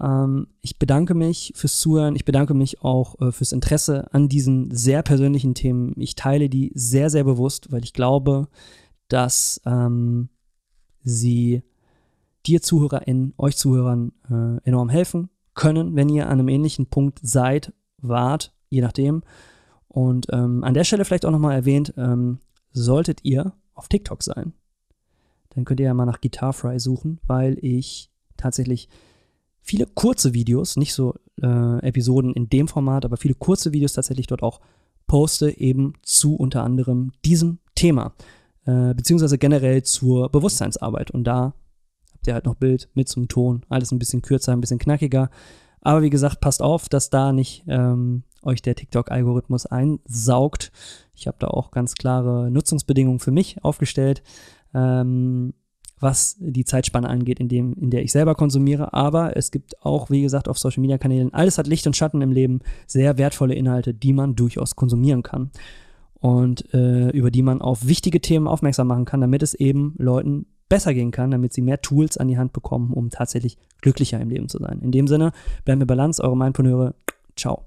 Ähm, 0.00 0.46
ich 0.62 0.78
bedanke 0.78 1.14
mich 1.14 1.52
fürs 1.54 1.78
Zuhören. 1.78 2.16
Ich 2.16 2.24
bedanke 2.24 2.54
mich 2.54 2.82
auch 2.82 3.20
äh, 3.20 3.32
fürs 3.32 3.52
Interesse 3.52 4.12
an 4.12 4.28
diesen 4.28 4.70
sehr 4.74 5.02
persönlichen 5.02 5.54
Themen. 5.54 5.94
Ich 5.96 6.14
teile 6.14 6.48
die 6.48 6.72
sehr, 6.74 7.10
sehr 7.10 7.24
bewusst, 7.24 7.70
weil 7.70 7.84
ich 7.84 7.92
glaube, 7.92 8.48
dass 9.08 9.60
ähm, 9.66 10.28
sie 11.02 11.62
dir 12.46 12.62
ZuhörerInnen, 12.62 13.34
euch 13.36 13.56
Zuhörern 13.56 14.12
äh, 14.30 14.66
enorm 14.66 14.88
helfen 14.88 15.28
können, 15.54 15.94
wenn 15.94 16.08
ihr 16.08 16.26
an 16.26 16.38
einem 16.38 16.48
ähnlichen 16.48 16.86
Punkt 16.86 17.18
seid, 17.22 17.74
wart, 17.98 18.54
je 18.70 18.80
nachdem. 18.80 19.22
Und 19.88 20.28
ähm, 20.30 20.64
an 20.64 20.72
der 20.72 20.84
Stelle 20.84 21.04
vielleicht 21.04 21.26
auch 21.26 21.32
nochmal 21.32 21.54
erwähnt, 21.56 21.92
ähm, 21.98 22.38
solltet 22.72 23.24
ihr 23.24 23.52
auf 23.74 23.88
TikTok 23.88 24.22
sein, 24.22 24.54
dann 25.50 25.64
könnt 25.64 25.80
ihr 25.80 25.86
ja 25.86 25.94
mal 25.94 26.06
nach 26.06 26.20
Guitar 26.20 26.54
suchen, 26.78 27.18
weil 27.26 27.58
ich 27.60 28.10
tatsächlich 28.40 28.88
viele 29.60 29.86
kurze 29.86 30.34
Videos, 30.34 30.76
nicht 30.76 30.94
so 30.94 31.14
äh, 31.42 31.86
Episoden 31.86 32.34
in 32.34 32.48
dem 32.48 32.68
Format, 32.68 33.04
aber 33.04 33.16
viele 33.16 33.34
kurze 33.34 33.72
Videos 33.72 33.92
tatsächlich 33.92 34.26
dort 34.26 34.42
auch 34.42 34.60
poste, 35.06 35.58
eben 35.58 35.94
zu 36.02 36.36
unter 36.36 36.62
anderem 36.62 37.12
diesem 37.24 37.58
Thema, 37.74 38.14
äh, 38.64 38.94
beziehungsweise 38.94 39.38
generell 39.38 39.82
zur 39.82 40.30
Bewusstseinsarbeit. 40.30 41.10
Und 41.10 41.24
da 41.24 41.54
habt 42.12 42.26
ihr 42.26 42.34
halt 42.34 42.44
noch 42.44 42.54
Bild 42.54 42.88
mit 42.94 43.08
zum 43.08 43.28
Ton, 43.28 43.64
alles 43.68 43.92
ein 43.92 43.98
bisschen 43.98 44.22
kürzer, 44.22 44.52
ein 44.52 44.60
bisschen 44.60 44.78
knackiger. 44.78 45.30
Aber 45.82 46.02
wie 46.02 46.10
gesagt, 46.10 46.40
passt 46.40 46.62
auf, 46.62 46.88
dass 46.88 47.10
da 47.10 47.32
nicht 47.32 47.64
ähm, 47.66 48.22
euch 48.42 48.62
der 48.62 48.74
TikTok-Algorithmus 48.74 49.66
einsaugt. 49.66 50.72
Ich 51.14 51.26
habe 51.26 51.38
da 51.40 51.48
auch 51.48 51.70
ganz 51.70 51.94
klare 51.94 52.50
Nutzungsbedingungen 52.50 53.18
für 53.18 53.30
mich 53.30 53.64
aufgestellt. 53.64 54.22
Ähm, 54.74 55.54
was 56.00 56.36
die 56.40 56.64
Zeitspanne 56.64 57.08
angeht, 57.08 57.38
in, 57.38 57.48
dem, 57.48 57.74
in 57.74 57.90
der 57.90 58.02
ich 58.02 58.12
selber 58.12 58.34
konsumiere. 58.34 58.92
Aber 58.92 59.36
es 59.36 59.50
gibt 59.50 59.80
auch, 59.84 60.10
wie 60.10 60.22
gesagt, 60.22 60.48
auf 60.48 60.58
Social 60.58 60.80
Media 60.80 60.98
Kanälen, 60.98 61.32
alles 61.32 61.58
hat 61.58 61.66
Licht 61.66 61.86
und 61.86 61.96
Schatten 61.96 62.22
im 62.22 62.32
Leben, 62.32 62.60
sehr 62.86 63.18
wertvolle 63.18 63.54
Inhalte, 63.54 63.94
die 63.94 64.12
man 64.12 64.34
durchaus 64.34 64.76
konsumieren 64.76 65.22
kann. 65.22 65.50
Und 66.18 66.72
äh, 66.74 67.10
über 67.10 67.30
die 67.30 67.42
man 67.42 67.62
auf 67.62 67.86
wichtige 67.86 68.20
Themen 68.20 68.46
aufmerksam 68.46 68.88
machen 68.88 69.04
kann, 69.06 69.20
damit 69.20 69.42
es 69.42 69.54
eben 69.54 69.94
Leuten 69.96 70.46
besser 70.68 70.94
gehen 70.94 71.10
kann, 71.10 71.30
damit 71.30 71.52
sie 71.52 71.62
mehr 71.62 71.80
Tools 71.80 72.16
an 72.16 72.28
die 72.28 72.38
Hand 72.38 72.52
bekommen, 72.52 72.92
um 72.92 73.10
tatsächlich 73.10 73.56
glücklicher 73.80 74.20
im 74.20 74.28
Leben 74.28 74.48
zu 74.48 74.58
sein. 74.58 74.80
In 74.82 74.92
dem 74.92 75.06
Sinne, 75.06 75.32
bleiben 75.64 75.80
wir 75.80 75.86
Balance, 75.86 76.22
eure 76.22 76.36
Mindpreneure. 76.36 76.94
Ciao. 77.36 77.64